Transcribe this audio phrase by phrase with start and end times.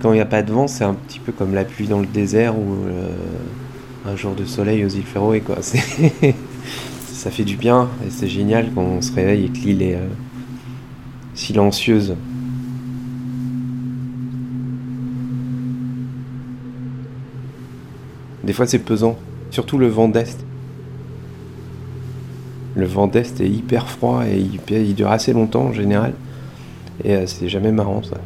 [0.00, 2.00] Quand il n'y a pas de vent, c'est un petit peu comme la pluie dans
[2.00, 3.08] le désert ou euh,
[4.06, 5.42] un jour de soleil aux îles Féroé.
[7.06, 9.94] Ça fait du bien et c'est génial quand on se réveille et que l'île est
[9.94, 10.06] euh,
[11.34, 12.14] silencieuse.
[18.44, 19.18] Des fois c'est pesant,
[19.50, 20.44] surtout le vent d'Est.
[22.76, 26.12] Le vent d'Est est hyper froid et il, dure assez longtemps en général.
[27.02, 28.18] Et euh, c'est jamais marrant ça.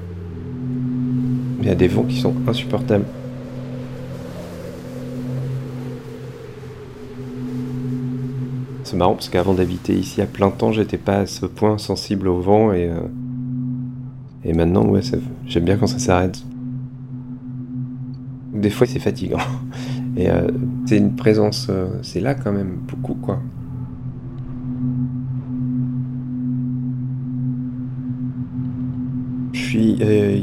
[1.61, 3.05] Il y a des vents qui sont insupportables.
[8.91, 12.27] C'est marrant parce qu'avant d'habiter ici à plein temps, j'étais pas à ce point sensible
[12.29, 12.99] au vent et, euh,
[14.43, 15.01] et maintenant, ouais,
[15.47, 16.43] j'aime bien quand ça s'arrête.
[18.53, 19.39] Des fois, c'est fatigant.
[20.17, 20.49] Et euh,
[20.87, 23.39] c'est une présence, euh, c'est là quand même beaucoup, quoi.
[29.53, 29.93] Je suis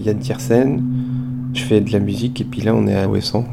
[0.05, 0.81] Yann Tiersen,
[1.57, 3.45] je fais de la musique et puis là, on est à Ouessant.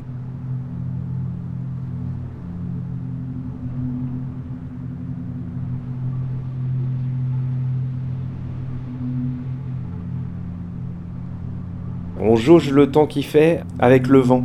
[12.20, 14.44] On jauge le temps qu'il fait avec le vent.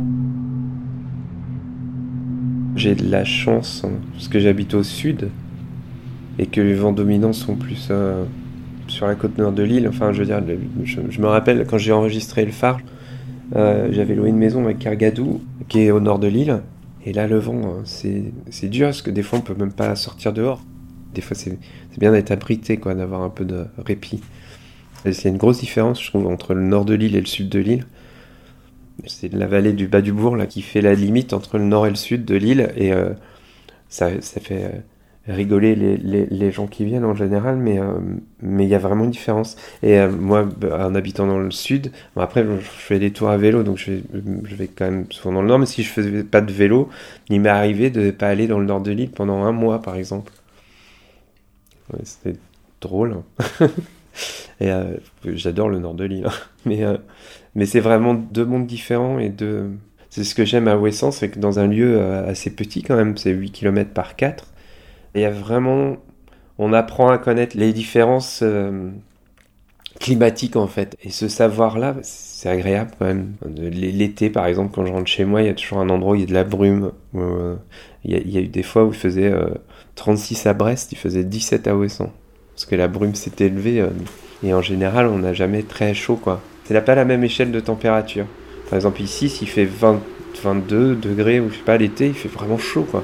[2.76, 5.28] J'ai de la chance hein, parce que j'habite au sud
[6.38, 8.24] et que les vents dominants sont plus euh,
[8.86, 9.88] sur la côte nord de l'île.
[9.88, 10.42] Enfin, je veux dire,
[10.84, 12.78] je, me rappelle quand j'ai enregistré le phare,
[13.56, 16.62] euh, j'avais loué une maison avec Cargadou qui est au nord de l'île.
[17.04, 19.94] Et là, le vent, hein, c'est dur parce que des fois, on peut même pas
[19.96, 20.60] sortir dehors.
[21.14, 21.58] Des fois, c'est
[21.98, 24.20] bien d'être abrité, quoi, d'avoir un peu de répit.
[25.10, 27.58] C'est une grosse différence, je trouve, entre le nord de l'île et le sud de
[27.58, 27.86] l'île.
[29.06, 31.86] C'est la vallée du bas du bourg là, qui fait la limite entre le nord
[31.86, 32.70] et le sud de l'île.
[32.76, 33.14] Et euh,
[33.88, 34.78] ça, ça, fait euh,
[35.32, 37.92] rigoler les, les, gens qui viennent en général, mais euh,
[38.42, 39.56] mais il y a vraiment une différence.
[39.82, 43.62] Et moi, bah, en habitant dans le sud, après, je fais des tours à vélo,
[43.62, 43.92] donc je
[44.54, 45.58] vais, quand même souvent dans le nord.
[45.58, 46.88] Mais si je faisais pas de vélo,
[47.28, 49.80] il m'est arrivé de ne pas aller dans le nord de l'île pendant un mois,
[49.80, 50.32] par exemple.
[52.04, 52.38] C'était
[52.80, 53.16] drôle.
[53.60, 53.68] Hein.
[54.60, 56.26] Et euh, j'adore le nord de l'île.
[56.26, 56.32] Hein.
[56.66, 56.98] Mais, euh,
[57.54, 59.70] mais c'est vraiment deux mondes différents et deux.
[60.10, 62.96] C'est ce que j'aime à Ouessant, c'est que dans un lieu euh, assez petit quand
[62.96, 64.46] même, c'est 8 km par 4,
[65.14, 65.96] il y a vraiment.
[66.58, 68.44] On apprend à connaître les différences
[69.98, 70.96] climatiques en fait.
[71.02, 73.32] Et ce savoir-là, c'est agréable quand même.
[73.46, 76.14] L'été par exemple, quand je rentre chez moi, il y a toujours un endroit où
[76.16, 76.92] il y a de la brume.
[77.14, 77.20] il,
[78.04, 79.32] y a, eu des fois où il faisait
[79.94, 82.12] 36 à Brest, il faisait 17 à Ouessant
[82.60, 83.88] parce que la brume s'est élevée euh,
[84.44, 86.42] et en général on n'a jamais très chaud quoi.
[86.64, 88.26] C'est pas la même échelle de température.
[88.68, 89.98] Par exemple ici s'il fait 20,
[90.42, 93.02] 22 degrés ou je sais pas l'été il fait vraiment chaud quoi.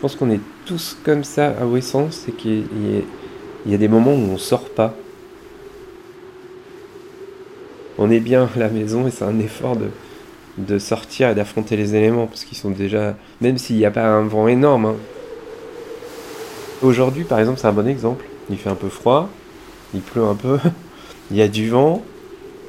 [0.00, 3.02] Pense qu'on est tous comme ça à Ouessant, c'est qu'il y,
[3.66, 4.94] il y a des moments où on sort pas.
[7.98, 9.88] On est bien à la maison et c'est un effort de,
[10.58, 13.16] de sortir et d'affronter les éléments parce qu'ils sont déjà.
[13.40, 14.86] Même s'il n'y a pas un vent énorme.
[14.86, 14.96] Hein.
[16.82, 18.24] Aujourd'hui, par exemple, c'est un bon exemple.
[18.48, 19.28] Il fait un peu froid,
[19.92, 20.58] il pleut un peu,
[21.30, 22.02] il y a du vent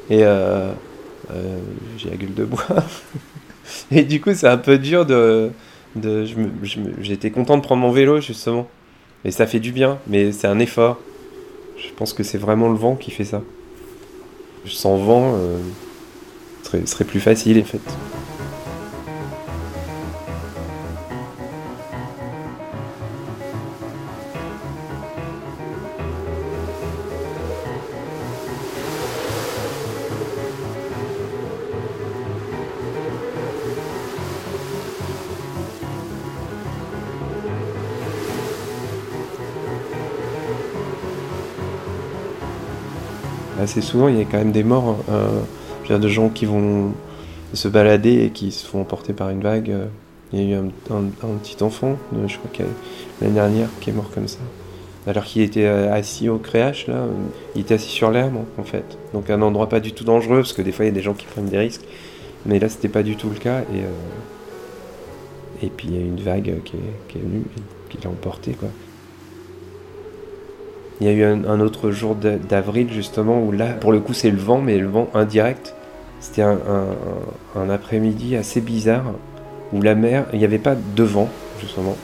[0.10, 0.72] et euh,
[1.34, 1.58] euh,
[1.98, 2.66] j'ai la gueule de bois.
[3.92, 5.52] et du coup, c'est un peu dur de.
[5.96, 6.26] De
[7.02, 8.68] J'étais content de prendre mon vélo justement.
[9.24, 10.98] Et ça fait du bien, mais c'est un effort.
[11.78, 13.42] Je pense que c'est vraiment le vent qui fait ça.
[14.66, 15.58] Sans vent, euh,
[16.64, 17.82] ce serait plus facile en fait.
[43.62, 44.98] Assez souvent, il y a quand même des morts.
[45.10, 45.42] Euh,
[46.00, 46.94] de gens qui vont
[47.54, 49.74] se balader et qui se font emporter par une vague.
[50.34, 50.70] Il y a eu un,
[51.44, 51.98] petit enfant,
[52.28, 52.66] je crois
[53.22, 54.40] l'année dernière, qui est mort comme ça.
[55.08, 57.06] Alors qu'il était euh, assis au créache, là,
[57.56, 58.86] il était assis sur l'herbe en fait.
[59.14, 61.02] Donc un endroit pas du tout dangereux, parce que des fois il y a des
[61.02, 61.82] gens qui prennent des risques.
[62.46, 63.62] Mais là c'était pas du tout le cas.
[63.62, 67.44] Et, euh, et puis il y a une vague qui est, qui est venue,
[67.90, 68.70] qui l'a emporté quoi.
[71.02, 74.30] Il y a eu un, autre jour d'avril justement où là, pour le coup, c'est
[74.30, 75.74] le vent, mais le vent indirect.
[76.20, 79.06] C'était un, après-midi assez bizarre
[79.74, 81.28] où la mer, il n'y avait pas de vent
[81.60, 81.98] justement,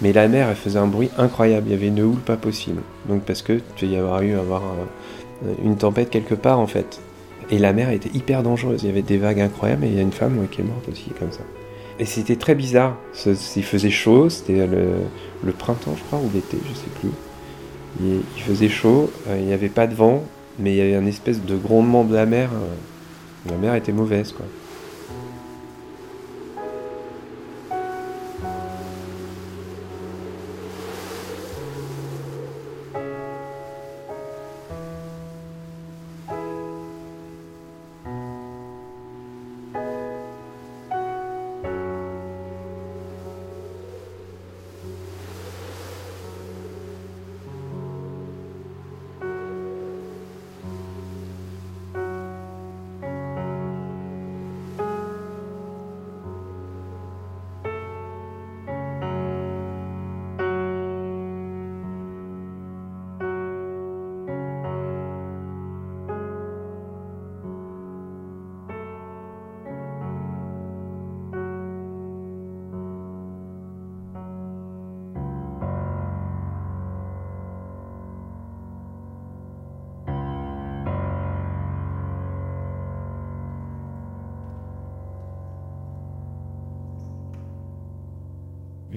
[0.00, 1.66] mais la mer, elle faisait un bruit incroyable.
[1.66, 2.82] Il y avait une houle pas possible.
[3.08, 4.62] Donc parce que tu y avoir eu avoir
[5.64, 7.00] une tempête quelque part en fait.
[7.50, 8.84] Et la mer était hyper dangereuse.
[8.84, 10.88] Il y avait des vagues incroyables et il y a une femme qui est morte
[10.88, 11.42] aussi comme ça.
[11.98, 12.96] Et c'était très bizarre.
[13.26, 17.10] Il faisait chaud, c'était le, printemps, je crois, ou l'été, je sais plus.
[17.98, 20.22] Il, faisait chaud, euh, il n'y avait pas de vent,
[20.58, 22.50] mais il y avait un espèce de grondement de la mer.
[22.52, 24.46] Euh, la mer était mauvaise, quoi.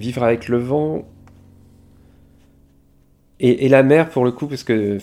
[0.04, 1.04] Vivre avec le vent
[3.40, 4.98] et, la mer pour le coup, parce que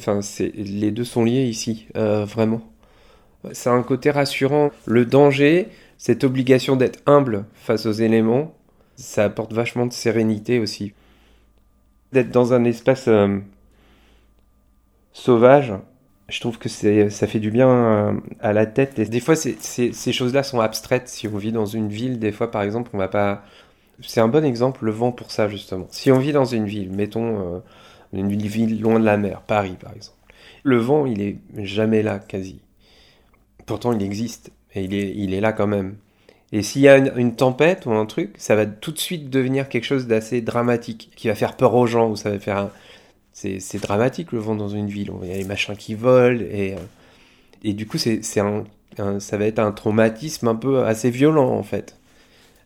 [0.55, 2.61] les deux sont liés ici, euh, vraiment.
[3.51, 4.71] C'est un côté rassurant.
[4.85, 5.67] Le danger,
[5.97, 8.55] cette obligation d'être humble face aux éléments,
[8.95, 10.93] ça apporte vachement de sérénité aussi.
[12.13, 13.39] D'être dans un espace euh,
[15.11, 15.73] sauvage,
[16.29, 18.99] je trouve que ça fait du bien euh, à la tête.
[18.99, 21.09] des fois, ces choses-là sont abstraites.
[21.09, 23.43] Si on vit dans une ville, des fois, par exemple, on va pas,
[24.05, 25.87] c'est un bon exemple, le vent pour ça, justement.
[25.91, 27.59] Si on vit dans une ville, mettons euh,
[28.13, 30.17] une ville loin de la mer, Paris par exemple,
[30.63, 32.59] le vent, il est jamais là, quasi.
[33.65, 35.95] Pourtant, il existe, et il est, il est là quand même.
[36.51, 39.69] Et s'il y a une, tempête ou un truc, ça va tout de suite devenir
[39.69, 42.69] quelque chose d'assez dramatique, qui va faire peur aux gens, ou ça va faire
[43.33, 45.11] C'est dramatique le vent dans une ville.
[45.23, 46.77] Il y a les machins qui volent, et, euh,
[47.63, 48.65] et du coup, c'est un,
[49.19, 51.97] ça va être un traumatisme un peu assez violent en fait.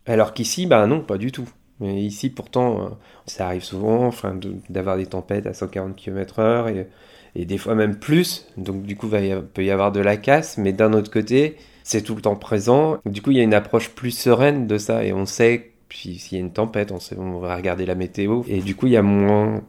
[0.07, 1.49] Alors qu'ici, bah non, pas du tout.
[1.79, 2.89] Mais ici, pourtant, euh,
[3.25, 4.37] ça arrive souvent enfin,
[4.69, 6.87] d'avoir des tempêtes à 140 km/h et,
[7.35, 8.47] et, des fois même plus.
[8.57, 10.57] Donc, du coup, il peut y avoir de la casse.
[10.57, 12.97] Mais d'un autre côté, c'est tout le temps présent.
[13.05, 15.03] Du coup, il y a une approche plus sereine de ça.
[15.03, 18.43] Et on sait, s'il y a une tempête, on, sait, on va regarder la météo.
[18.47, 19.61] Et du coup, il y a moins.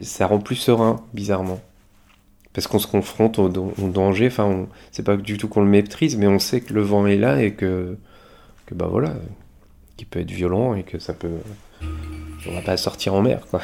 [0.00, 1.60] Ça rend plus serein, bizarrement.
[2.52, 4.26] Parce qu'on se confronte au, danger.
[4.26, 7.16] Enfin, c'est pas du tout qu'on le méprise, mais on sait que le vent est
[7.16, 7.96] là et que.
[8.66, 9.14] que bah voilà
[9.96, 11.38] qui peut être violent et que ça peut.
[12.46, 13.60] On va pas sortir en mer, quoi.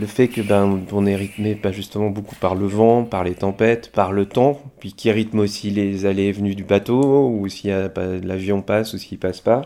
[0.00, 3.34] le fait que ben on est rythmé pas justement beaucoup par le vent, par les
[3.34, 7.48] tempêtes, par le temps, puis qui rythme aussi les allées et venues du bateau, ou
[7.48, 9.62] si l'avion passe ou s'il passe pas.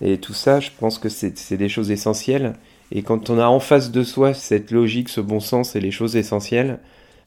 [0.00, 2.54] Et tout ça, je pense que c'est des choses essentielles.
[2.92, 5.90] Et quand on a en face de soi cette logique, ce bon sens et les
[5.90, 6.78] choses essentielles,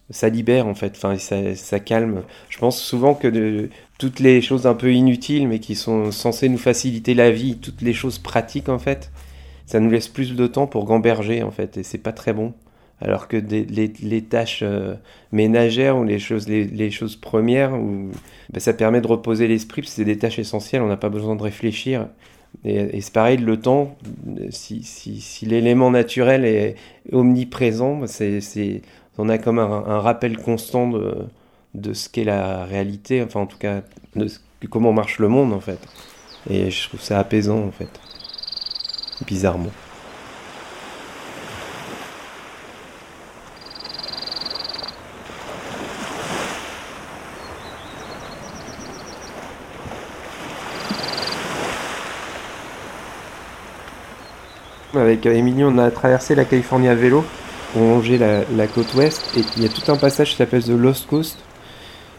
[0.09, 2.23] ça libère en fait, enfin ça, ça calme.
[2.49, 6.49] Je pense souvent que de, toutes les choses un peu inutiles, mais qui sont censées
[6.49, 9.11] nous faciliter la vie, toutes les choses pratiques en fait,
[9.71, 12.53] ça nous laisse plus de temps pour gamberger en fait, et c'est pas très bon.
[12.99, 14.95] Alors que les, tâches euh,
[15.31, 17.71] ménagères ou les choses, les, choses premières,
[18.51, 21.41] bah, ça permet de reposer l'esprit, c'est des tâches essentielles, on n'a pas besoin de
[21.41, 22.07] réfléchir.
[22.65, 23.95] Et, c'est pareil, le temps,
[24.49, 26.75] si, l'élément naturel est
[27.13, 28.81] omniprésent, c'est,
[29.17, 30.91] on a comme un, rappel constant
[31.73, 33.83] de ce qu'est la réalité, enfin en tout cas
[34.17, 34.27] de
[34.69, 35.79] comment marche le monde en fait.
[36.49, 37.87] Et je trouve ça apaisant en fait
[39.25, 39.71] bizarrement.
[54.93, 57.23] Avec Émilie, on a traversé la Californie à vélo
[57.71, 60.69] pour longer la, côte ouest et il y a tout un passage qui s'appelle The
[60.69, 61.37] Lost Coast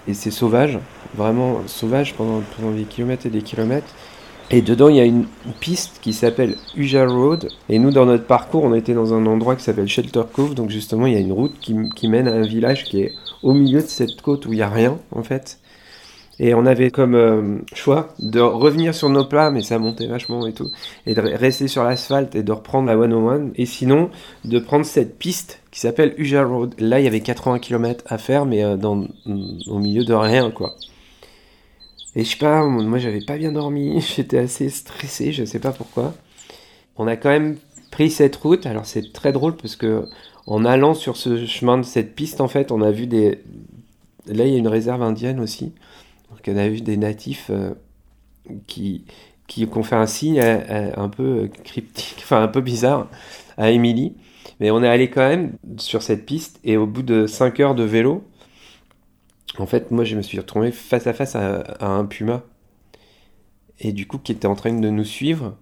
[0.08, 0.78] et c'est sauvage,
[1.14, 2.42] vraiment sauvage pendant
[2.74, 3.92] des kilomètres et des kilomètres.
[4.50, 5.26] Et dedans, il y a une
[5.60, 7.48] piste qui s'appelle Uja Road.
[7.68, 10.54] Et nous, dans notre parcours, on était dans un endroit qui s'appelle Shelter Cove.
[10.54, 13.54] Donc justement, il y a une route qui, mène à un village qui est au
[13.54, 15.58] milieu de cette côte où il n'y a rien, en fait.
[16.38, 20.46] Et on avait comme euh, choix de revenir sur nos plats, mais ça montait vachement
[20.46, 20.70] et tout,
[21.06, 24.10] et de rester sur l'asphalte et de reprendre la 101, et sinon
[24.44, 26.74] de prendre cette piste qui s'appelle Uja Road.
[26.78, 29.06] Là, il y avait 80 km à faire, mais euh, dans,
[29.66, 30.74] au milieu de rien, quoi.
[32.14, 35.72] Et je sais pas, moi j'avais pas bien dormi, j'étais assez stressé, je sais pas
[35.72, 36.14] pourquoi.
[36.96, 37.56] On a quand même
[37.90, 40.04] pris cette route, alors c'est très drôle parce que
[40.46, 43.38] en allant sur ce chemin de cette piste, en fait, on a vu des.
[44.26, 45.72] Là, il y a une réserve indienne aussi.
[46.30, 47.74] Donc, on a vu des natifs euh,
[48.66, 49.04] qui,
[49.46, 53.08] qui, ont fait un signe euh, euh, un peu cryptique, enfin un peu bizarre
[53.56, 54.14] à Émilie.
[54.60, 57.74] Mais on est allé quand même sur cette piste et au bout de 5 heures
[57.74, 58.24] de vélo,
[59.58, 62.42] en fait, moi, je me suis retrouvé face à face à, un puma.
[63.80, 65.56] Et du coup, qui était en train de nous suivre.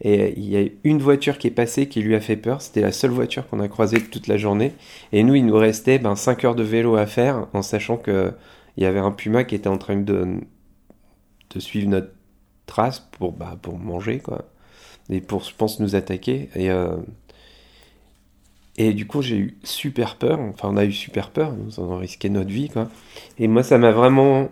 [0.00, 2.60] Et il y a une voiture qui est passée qui lui a fait peur.
[2.60, 4.72] C'était la seule voiture qu'on a croisée toute la journée.
[5.12, 8.34] Et nous, il nous restait ben, 5 heures de vélo à faire en sachant qu'il
[8.76, 10.40] y avait un puma qui était en train de,
[11.58, 12.10] suivre notre
[12.66, 14.44] trace pour, bah, pour manger, quoi.
[15.08, 16.50] Et pour, je pense, nous attaquer.
[16.54, 16.96] Et, euh,
[18.78, 20.38] et du coup, j'ai eu super peur.
[20.40, 21.52] Enfin, on a eu super peur.
[21.52, 22.88] Nous avons risqué notre vie, quoi.
[23.38, 24.48] Et moi, ça m'a vraiment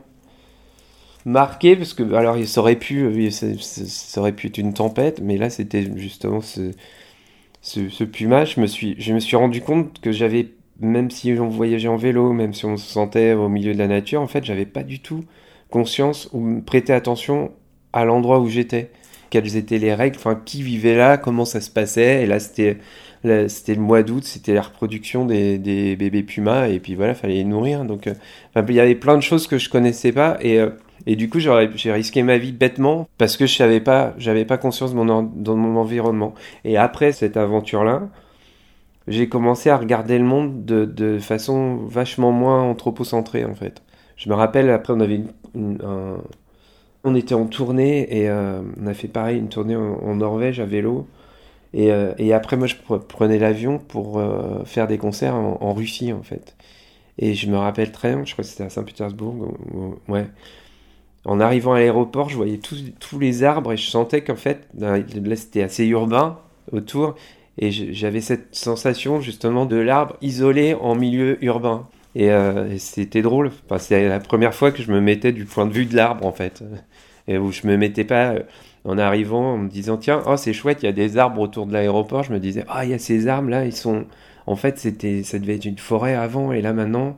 [1.26, 5.50] marqué parce que, alors, ça aurait pu, ça, aurait pu être une tempête, mais là,
[5.50, 6.70] c'était justement ce,
[7.60, 8.44] ce, ce, puma.
[8.44, 10.48] Je me suis, je me suis rendu compte que j'avais,
[10.80, 13.88] même si on voyageait en vélo, même si on se sentait au milieu de la
[13.88, 15.24] nature, en fait, j'avais pas du tout
[15.68, 17.52] conscience ou prêté attention
[17.92, 18.90] à l'endroit où j'étais.
[19.34, 22.22] Quelles étaient les règles, enfin, qui vivait là, comment ça se passait.
[22.22, 22.78] Et là, c'était
[23.24, 25.58] le mois d'août, c'était la reproduction des,
[25.98, 27.84] bébés pumas, et puis voilà, fallait les nourrir.
[27.84, 28.14] Donc, euh,
[28.68, 30.70] il y avait plein de choses que je connaissais pas, et, euh,
[31.08, 34.14] et du coup, j'ai risqué ma vie bêtement parce que je savais pas,
[34.46, 36.34] pas conscience de mon, dans mon environnement.
[36.64, 38.08] Et après cette aventure-là,
[39.08, 43.82] j'ai commencé à regarder le monde de, de, façon vachement moins anthropocentrée, en fait.
[44.16, 45.22] Je me rappelle, après, on avait
[45.58, 46.18] un,
[47.04, 50.64] on était en tournée et euh, on a fait pareil, une tournée en Norvège à
[50.64, 51.06] vélo.
[51.74, 52.76] Euh, et, après, moi, je
[53.08, 56.56] prenais l'avion pour euh, faire des concerts en, Russie, en fait.
[57.18, 59.54] Et je me rappelle très bien, je crois que c'était à Saint-Pétersbourg,
[60.08, 60.26] ouais.
[61.26, 64.68] En arrivant à l'aéroport, je voyais tous, tous les arbres et je sentais qu'en fait,
[64.76, 64.98] là,
[65.36, 66.38] c'était assez urbain
[66.70, 67.14] autour.
[67.56, 71.88] Et j'avais cette sensation justement de l'arbre isolé en milieu urbain.
[72.14, 73.50] Et, euh, c'était drôle.
[73.66, 76.26] Enfin, c'est la première fois que je me mettais du point de vue de l'arbre
[76.26, 76.62] en fait.
[77.26, 78.34] Et où je me mettais pas
[78.84, 81.66] en arrivant, en me disant tiens, oh c'est chouette, il y a des arbres autour
[81.66, 82.22] de l'aéroport.
[82.22, 84.04] Je me disais ah il y a ces arbres là, ils sont,
[84.46, 87.16] en fait c'était, ça devait être une forêt avant et là maintenant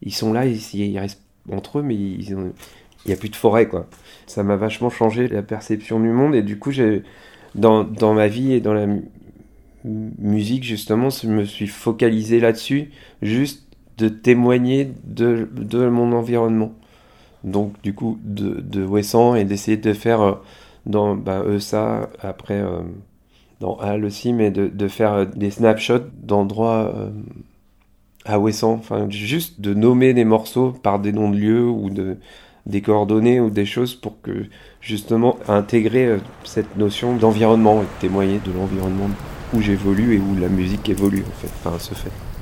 [0.00, 1.22] ils sont là, ils, restent
[1.52, 2.36] entre eux, mais ils
[3.04, 3.86] il n'y a plus de forêt quoi.
[4.26, 6.72] Ça m'a vachement changé la perception du monde et du coup
[7.54, 8.86] dans, dans ma vie et dans la
[9.84, 13.63] musique justement, je me suis focalisé là-dessus, juste
[13.98, 16.72] de témoigner de, de mon environnement.
[17.44, 20.32] Donc du coup de, de Wesson et d'essayer de faire euh,
[20.86, 22.80] dans bah, eux ça après euh,
[23.60, 26.92] dans Hal aussi, mais de, de faire euh, des snapshots d'endroits
[28.24, 32.16] à Ouessant, enfin juste de nommer des morceaux par des noms de lieux ou de
[32.66, 34.46] des coordonnées ou des choses pour que
[34.80, 39.10] justement intégrer cette notion d'environnement et témoigner de l'environnement
[39.52, 42.33] où j'évolue et où la musique évolue en fait, enfin se fait.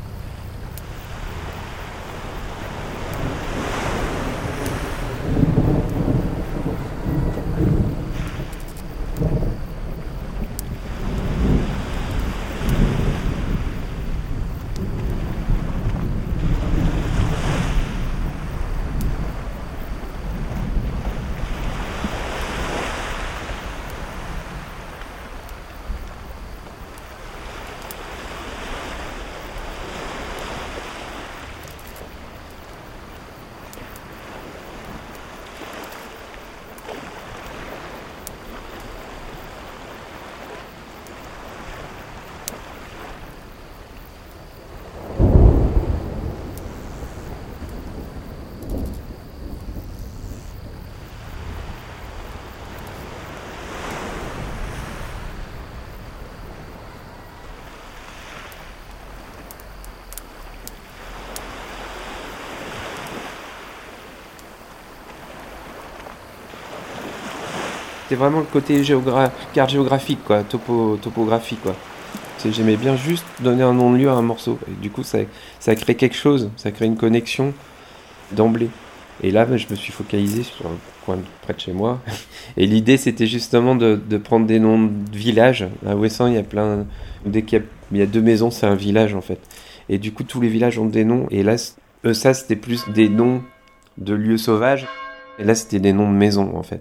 [68.12, 68.83] C'est vraiment le côté
[69.54, 71.75] carte géographique, quoi, topo, topographie, quoi.
[72.45, 74.59] J'aimais bien juste donner un nom de lieu à un morceau.
[74.71, 75.21] Et du coup, ça,
[75.61, 77.54] ça crée quelque chose, ça crée une connexion
[78.33, 78.69] d'emblée.
[79.23, 80.76] Et là, je me suis focalisé sur un
[81.07, 82.02] coin près de chez moi.
[82.59, 85.66] Et l'idée, c'était justement de, prendre des noms de villages.
[85.87, 86.85] À Ouessant, il y a plein.
[87.25, 89.38] Dès qu'il y, a deux maisons, c'est un village en fait.
[89.88, 91.28] Et du coup, tous les villages ont des noms.
[91.31, 93.40] Et là, ça, c'était plus des noms
[93.97, 94.87] de lieux sauvages.
[95.38, 96.81] Et là, c'était des noms de maisons, en fait.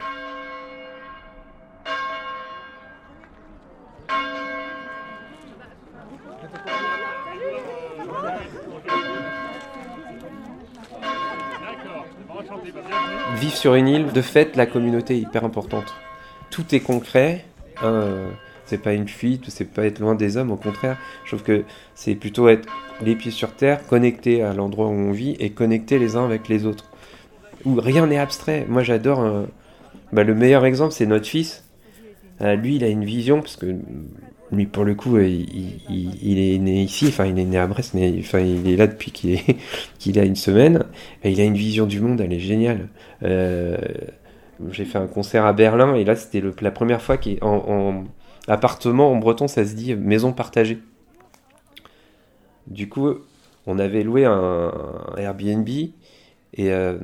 [13.61, 15.93] Sur une île, de fait, la communauté est hyper importante.
[16.49, 17.45] Tout est concret.
[18.65, 20.97] C'est pas une fuite, c'est pas être loin des hommes, au contraire.
[21.25, 21.63] Je trouve que
[21.93, 22.67] c'est plutôt être
[23.03, 26.47] les pieds sur terre, connecté à l'endroit où on vit et connecté les uns avec
[26.47, 26.89] les autres.
[27.63, 28.65] Où rien n'est abstrait.
[28.67, 29.45] Moi, j'adore.
[30.11, 31.63] Bah, le meilleur exemple, c'est notre fils.
[32.41, 33.75] Euh, lui, il a une vision, parce que
[34.51, 38.13] lui, pour le coup, il, est né ici, enfin, il est né à Brest, mais
[38.19, 39.11] enfin, il est là depuis
[39.99, 40.85] qu'il a une semaine.
[41.23, 42.89] Et il a une vision du monde, elle est géniale.
[43.23, 43.77] Euh,
[44.71, 48.03] j'ai fait un concert à Berlin, et là, c'était la première fois qu'en en,
[48.47, 50.79] appartement en breton, ça se dit maison partagée.
[52.67, 53.13] Du coup,
[53.67, 54.71] on avait loué un,
[55.17, 55.93] Airbnb, et
[56.59, 56.97] euh,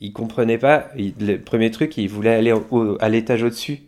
[0.00, 0.88] il comprenait pas.
[0.96, 2.54] le premier truc, il voulait aller
[3.00, 3.80] à l'étage au-dessus.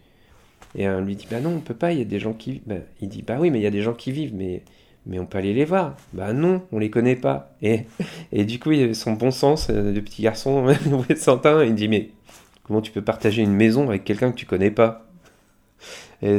[0.74, 2.62] Et on lui dit Bah non, on peut pas, il y a des gens qui.
[2.66, 4.62] Bah, il dit Bah oui, mais il y a des gens qui vivent, mais,
[5.06, 5.96] mais on peut aller les voir.
[6.12, 7.54] Bah non, on les connaît pas.
[7.62, 7.82] Et,
[8.32, 10.66] et du coup, son bon sens euh, de petit garçon,
[11.16, 12.10] Santin, il dit Mais
[12.64, 15.06] comment tu peux partager une maison avec quelqu'un que tu connais pas?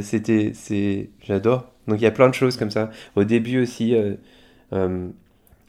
[0.02, 0.52] C'était.
[0.54, 1.68] c'est J'adore.
[1.88, 2.90] Donc il y a plein de choses comme ça.
[3.16, 3.96] Au début aussi.
[3.96, 4.16] Euh,
[4.72, 5.10] euh,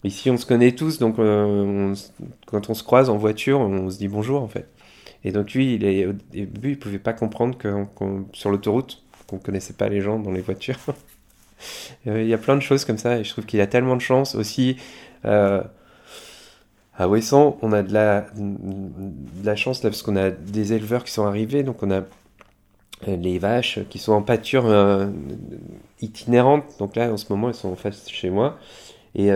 [0.04, 4.09] ici, on se connaît tous, donc quand on se croise en voiture, on se dit
[4.09, 4.68] bonjour en fait.
[5.25, 7.87] Et donc lui, il est, au début, il pouvait pas comprendre que
[8.33, 10.78] sur l'autoroute, qu'on connaissait pas les gens dans les voitures.
[12.07, 13.97] Euh, il y a plein de choses comme ça, et je trouve qu'il a tellement
[13.97, 14.76] de chance aussi.
[15.25, 15.62] Euh,
[16.95, 21.12] à Ouessant, on a de la, de chance là, parce qu'on a des éleveurs qui
[21.12, 22.02] sont arrivés, donc on a
[23.09, 24.66] euh, les vaches qui sont en pâture
[26.02, 26.64] itinérante.
[26.78, 28.59] Donc là, en ce moment, elles sont en face chez moi.
[29.14, 29.31] Et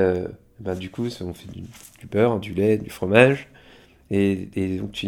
[0.60, 1.64] ben, du coup, on fait du,
[2.10, 3.48] beurre, du lait, du fromage.
[4.10, 5.04] Et, et donc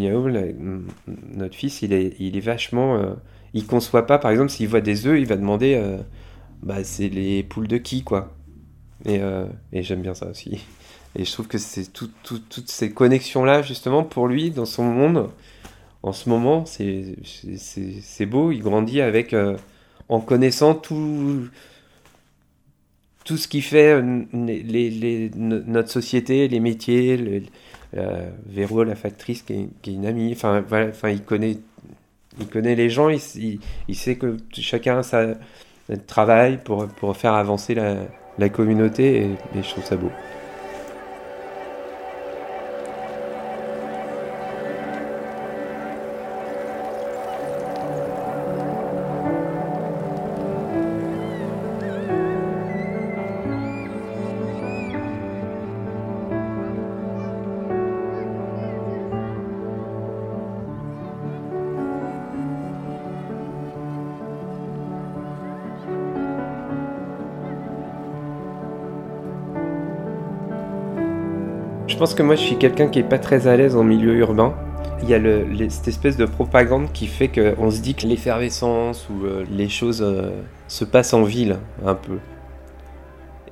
[1.07, 2.97] notre fils, il est, il est vachement...
[2.97, 3.15] Euh,
[3.53, 5.99] il conçoit pas, par exemple, s'il voit des œufs, il va demander, euh,
[6.63, 8.33] bah, c'est les poules de qui, quoi.
[9.05, 10.65] Et, euh, et j'aime bien ça aussi.
[11.17, 15.29] Et je trouve que c'est tout, toutes ces connexions-là, justement, pour lui, dans son monde,
[16.05, 18.53] en ce moment, c'est beau.
[18.53, 19.35] Il grandit avec,
[20.09, 21.49] en connaissant tout,
[23.25, 27.41] tout ce qui fait les, les, notre société, les métiers, euh,
[27.93, 30.33] Véro, la factrice, qui est, une amie.
[30.33, 30.63] Enfin,
[31.11, 31.59] il connaît,
[32.39, 33.09] il connaît les gens.
[33.09, 35.35] Il, sait que chacun a sa
[36.07, 39.25] travail pour, pour faire avancer la, communauté,
[39.55, 40.11] et je trouve ça beau.
[72.21, 74.55] Que moi je suis quelqu'un qui est pas très à l'aise en milieu urbain.
[75.03, 79.25] Il y a cette espèce de propagande qui fait qu'on se dit que l'effervescence ou
[79.25, 80.31] euh, les choses euh,
[80.69, 82.19] se passent en ville un peu.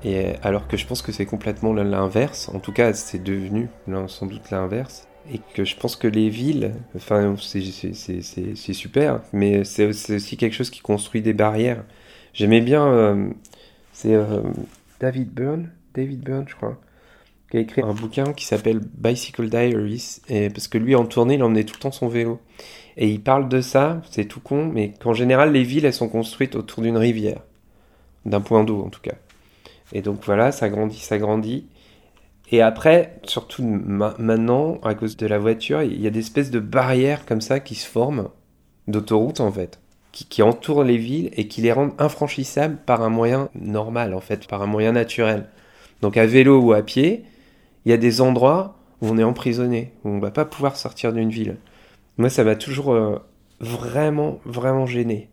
[0.04, 2.50] Et alors que je pense que c'est complètement l'inverse.
[2.52, 3.70] En tout cas, c'est devenu
[4.06, 5.08] sans doute l'inverse.
[5.32, 10.68] Et que je pense que les villes, enfin, c'est super, mais c'est aussi quelque chose
[10.68, 11.84] qui construit des barrières.
[12.34, 13.30] J'aimais bien, euh,
[13.94, 14.14] c'est
[15.00, 16.78] David Byrne, David Byrne, je crois,
[17.50, 21.34] qui a écrit un bouquin qui s'appelle Bicycle Diaries, et parce que lui en tournée,
[21.34, 22.40] il emmenait tout le temps son vélo.
[22.96, 26.08] Et il parle de ça, c'est tout con, mais qu'en général, les villes, elles sont
[26.08, 27.40] construites autour d'une rivière,
[28.26, 29.14] d'un point d'eau en tout cas.
[29.92, 31.66] Et donc voilà, ça grandit, ça grandit.
[32.50, 36.60] Et après, surtout maintenant, à cause de la voiture, il y a des espèces de
[36.60, 38.28] barrières comme ça qui se forment,
[38.88, 39.80] d'autoroutes en fait,
[40.12, 44.20] qui, qui entourent les villes et qui les rendent infranchissables par un moyen normal en
[44.20, 45.46] fait, par un moyen naturel.
[46.00, 47.24] Donc à vélo ou à pied,
[47.84, 51.12] il y a des endroits où on est emprisonné, où on va pas pouvoir sortir
[51.12, 51.56] d'une ville.
[52.16, 53.18] Moi, ça m'a toujours euh,
[53.60, 55.28] vraiment, vraiment gêné.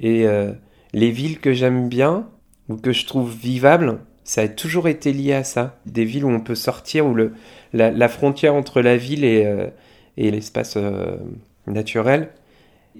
[0.00, 0.52] Et euh,
[0.92, 2.28] les villes que j'aime bien,
[2.68, 5.78] ou que je trouve vivables, ça a toujours été lié à ça.
[5.86, 7.32] Des villes où on peut sortir, où le,
[7.72, 9.68] la, frontière entre la ville et, euh,
[10.16, 10.76] et l'espace
[11.66, 12.30] naturel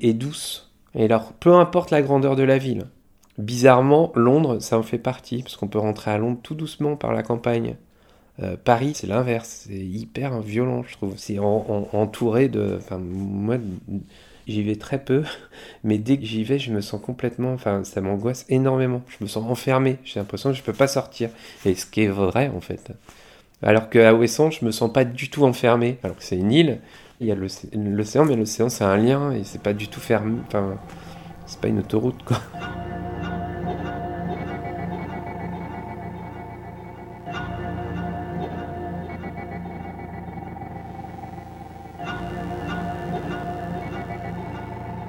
[0.00, 0.72] est douce.
[0.94, 2.86] Et alors, peu importe la grandeur de la ville.
[3.36, 7.12] Bizarrement, Londres, ça en fait partie, parce qu'on peut rentrer à Londres tout doucement par
[7.12, 7.76] la campagne.
[8.42, 11.14] Euh, Paris, c'est l'inverse, c'est hyper violent, je trouve.
[11.16, 12.76] C'est entouré de.
[12.78, 13.56] Enfin, moi,
[14.46, 15.24] j'y vais très peu,
[15.84, 17.52] mais dès que j'y vais, je me sens complètement.
[17.52, 19.02] Enfin, ça m'angoisse énormément.
[19.08, 19.98] Je me sens enfermé.
[20.04, 21.30] J'ai l'impression que je peux pas sortir.
[21.64, 22.92] Et ce qui est vrai, en fait.
[23.62, 25.98] Alors qu'à Ouessant, je me sens pas du tout enfermé.
[26.04, 26.80] Alors que c'est une île,
[27.20, 30.38] Il y a l'océan, mais l'océan c'est un lien et c'est pas du tout fermé.
[30.46, 30.78] Enfin,
[31.46, 32.40] c'est pas une autoroute quoi.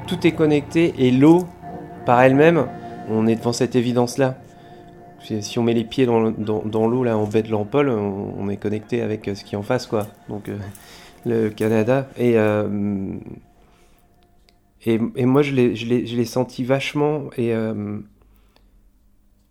[0.10, 1.48] Tout est connecté et l'eau,
[2.04, 2.66] par elle-même,
[3.10, 4.40] on est devant cette évidence-là.
[5.22, 9.04] Si on met les pieds dans, l'eau là en baie de l'Ampole, on, est connecté
[9.04, 10.08] avec ce qui est en face quoi.
[10.28, 10.58] Donc euh,
[11.28, 13.14] le Canada et euh,
[14.88, 18.00] et, et, moi je l'ai senti vachement et euh,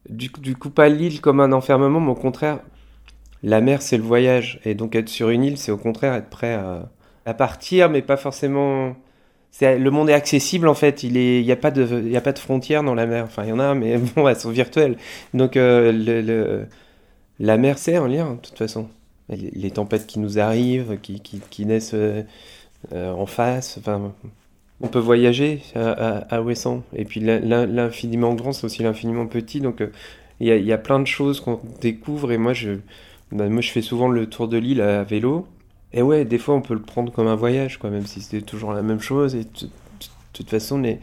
[0.08, 2.58] du, coup pas l'île comme un enfermement, mais au contraire
[3.44, 6.30] la mer c'est le voyage et donc être sur une île c'est au contraire être
[6.30, 6.58] prêt
[7.26, 8.96] à partir mais pas forcément
[9.60, 11.02] le monde est accessible en fait.
[11.02, 13.24] Il est, il y a pas de, y a pas de frontières dans la mer.
[13.24, 14.96] Enfin, il y en a, mais bon, elles sont virtuelles.
[15.34, 16.64] Donc euh,
[17.38, 18.88] la mer c'est un lien de toute façon.
[19.30, 22.22] Les, tempêtes qui nous arrivent, qui, naissent euh,
[22.94, 23.76] euh, en face.
[23.78, 24.14] Enfin,
[24.80, 26.82] on peut voyager à, à, Ouessant.
[26.94, 29.60] Et puis l'infiniment grand, c'est aussi l'infiniment petit.
[29.60, 29.82] Donc
[30.40, 32.32] il y, a, plein de choses qu'on découvre.
[32.32, 32.78] Et moi, je,
[33.32, 35.46] bah, moi, je fais souvent le tour de l'île à vélo.
[35.92, 38.44] Et ouais, des fois on peut le prendre comme un voyage, quoi, même si c'était
[38.44, 39.34] toujours la même chose.
[39.34, 39.68] Et de
[40.32, 41.00] toute façon, les...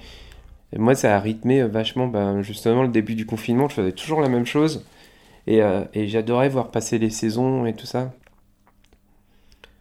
[0.78, 4.30] moi ça a rythmé vachement, ben, justement, le début du confinement, je faisais toujours la
[4.30, 4.86] même chose.
[5.48, 8.14] Et, euh, j'adorais voir passer les saisons et tout ça.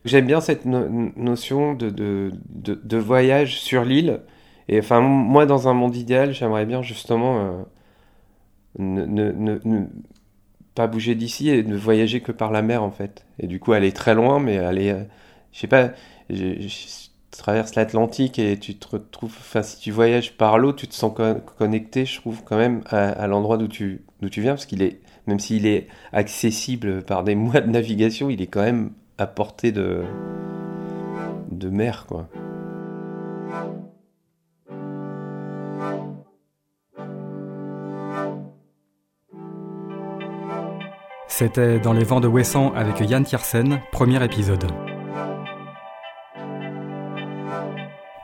[0.05, 4.21] J'aime bien cette notion de, de, de, voyage sur l'île.
[4.69, 7.63] Et enfin, moi, dans un monde idéal, j'aimerais bien justement euh,
[8.79, 9.87] ne, ne,
[10.75, 13.25] pas bouger d'ici et ne voyager que par la mer en fait.
[13.39, 15.05] Et du coup aller très loin, mais aller, euh,
[15.53, 15.91] je sais pas,
[16.31, 16.69] je,
[17.31, 21.13] traverse l'Atlantique et tu te retrouves, enfin si tu voyages par l'eau, tu te sens
[21.59, 25.41] connecté, je trouve quand même à, l'endroit d'où tu, tu viens, parce qu'il est, même
[25.41, 30.05] s'il est accessible par des mois de navigation, il est quand même à portée de,
[31.51, 32.29] de mer quoi.
[41.37, 44.71] C'était Dans les vents de Wesson avec Yann Tiersen, premier épisode.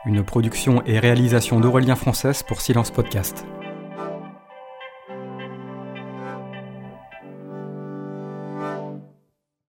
[0.05, 3.45] Une production et réalisation d'Aurélien Française pour Silence Podcast.